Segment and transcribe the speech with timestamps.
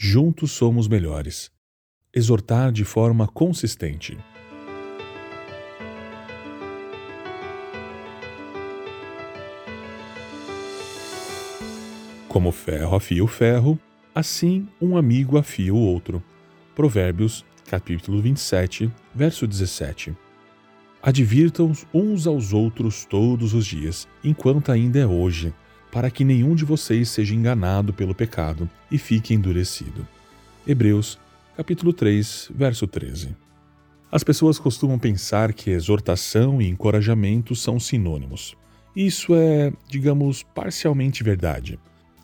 [0.00, 1.50] Juntos somos melhores.
[2.14, 4.16] Exortar de forma consistente.
[12.28, 13.76] Como ferro afia o ferro,
[14.14, 16.22] assim um amigo afia o outro.
[16.76, 20.16] Provérbios, capítulo 27, verso 17.
[21.02, 25.52] Advirtam uns aos outros todos os dias, enquanto ainda é hoje,
[25.90, 30.06] para que nenhum de vocês seja enganado pelo pecado e fique endurecido.
[30.66, 31.18] Hebreus,
[31.56, 33.34] capítulo 3, verso 13.
[34.10, 38.56] As pessoas costumam pensar que exortação e encorajamento são sinônimos.
[38.96, 41.78] Isso é, digamos, parcialmente verdade.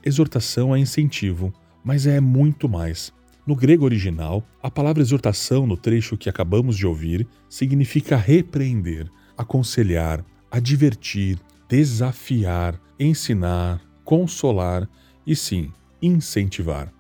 [0.05, 1.53] Exortação é incentivo,
[1.84, 3.12] mas é muito mais.
[3.47, 10.25] No grego original, a palavra exortação no trecho que acabamos de ouvir significa repreender, aconselhar,
[10.51, 14.89] advertir, desafiar, ensinar, consolar
[15.27, 16.93] e sim, incentivar.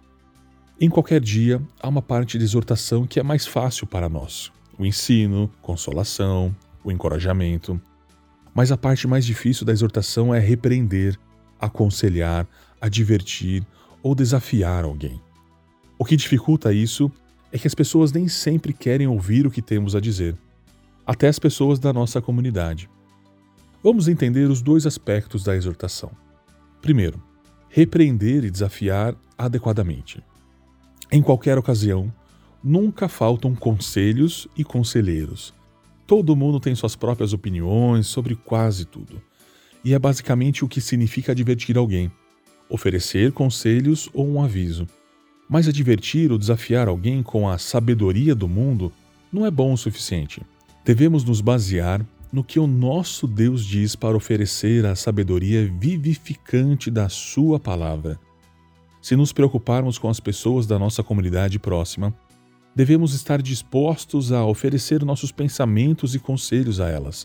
[0.80, 4.84] Em qualquer dia, há uma parte de exortação que é mais fácil para nós: o
[4.84, 7.80] ensino, consolação, o encorajamento.
[8.54, 11.18] Mas a parte mais difícil da exortação é repreender,
[11.60, 12.46] aconselhar,
[12.80, 13.64] advertir
[14.02, 15.20] ou desafiar alguém.
[15.98, 17.10] O que dificulta isso
[17.52, 20.36] é que as pessoas nem sempre querem ouvir o que temos a dizer,
[21.06, 22.90] até as pessoas da nossa comunidade.
[23.84, 26.10] Vamos entender os dois aspectos da exortação.
[26.80, 27.22] Primeiro,
[27.68, 30.22] repreender e desafiar adequadamente.
[31.12, 32.10] Em qualquer ocasião,
[32.62, 35.52] nunca faltam conselhos e conselheiros.
[36.06, 39.20] Todo mundo tem suas próprias opiniões sobre quase tudo.
[39.84, 42.10] E é basicamente o que significa advertir alguém:
[42.70, 44.86] oferecer conselhos ou um aviso.
[45.46, 48.90] Mas advertir ou desafiar alguém com a sabedoria do mundo
[49.30, 50.40] não é bom o suficiente.
[50.86, 52.00] Devemos nos basear
[52.34, 58.18] no que o nosso Deus diz para oferecer a sabedoria vivificante da Sua palavra.
[59.00, 62.12] Se nos preocuparmos com as pessoas da nossa comunidade próxima,
[62.74, 67.24] devemos estar dispostos a oferecer nossos pensamentos e conselhos a elas,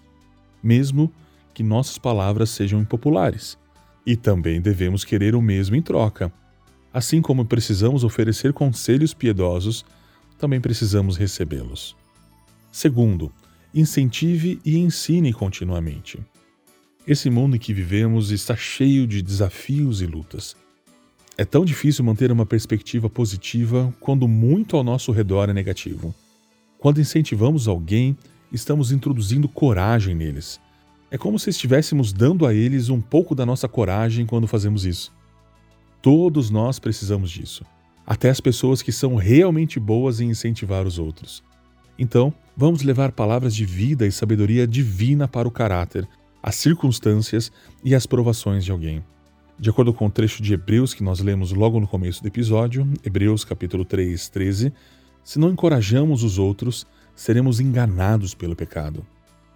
[0.62, 1.12] mesmo
[1.56, 3.58] que nossas palavras sejam impopulares.
[4.06, 6.32] E também devemos querer o mesmo em troca.
[6.94, 9.84] Assim como precisamos oferecer conselhos piedosos,
[10.38, 11.96] também precisamos recebê-los.
[12.72, 13.34] Segundo,
[13.74, 16.20] incentive e ensine continuamente.
[17.08, 20.56] Esse mundo em que vivemos está cheio de desafios e lutas.
[21.38, 26.14] É tão difícil manter uma perspectiva positiva quando muito ao nosso redor é negativo.
[26.78, 28.18] Quando incentivamos alguém,
[28.52, 30.60] estamos introduzindo coragem neles.
[31.12, 35.12] É como se estivéssemos dando a eles um pouco da nossa coragem quando fazemos isso.
[36.02, 37.66] Todos nós precisamos disso.
[38.06, 41.44] Até as pessoas que são realmente boas em incentivar os outros.
[41.98, 46.06] Então, vamos levar palavras de vida e sabedoria divina para o caráter,
[46.44, 47.50] as circunstâncias
[47.86, 49.02] e as provações de alguém.
[49.58, 52.86] De acordo com o trecho de Hebreus que nós lemos logo no começo do episódio,
[53.02, 54.74] Hebreus capítulo 3, 13,
[55.24, 59.06] se não encorajamos os outros, seremos enganados pelo pecado.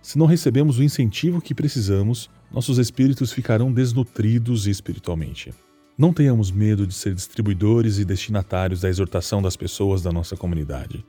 [0.02, 5.54] Se não recebemos o incentivo que precisamos, nossos espíritos ficarão desnutridos espiritualmente.
[5.98, 11.04] Não tenhamos medo de ser distribuidores e destinatários da exortação das pessoas da nossa comunidade.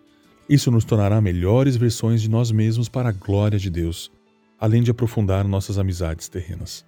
[0.48, 4.12] Isso nos tornará melhores versões de nós mesmos para a glória de Deus,
[4.60, 6.84] além de aprofundar nossas amizades terrenas.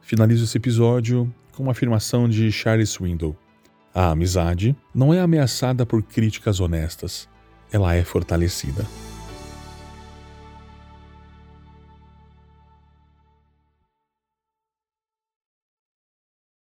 [0.00, 3.36] Finalizo esse episódio com uma afirmação de Charles Swindoll.
[3.94, 7.28] A amizade não é ameaçada por críticas honestas,
[7.70, 8.84] ela é fortalecida.